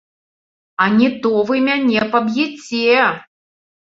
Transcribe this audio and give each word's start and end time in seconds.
А 0.77 0.85
не 0.99 1.09
то 1.25 1.33
вы 1.51 1.59
мяне 1.67 2.07
паб'еце! 2.15 3.05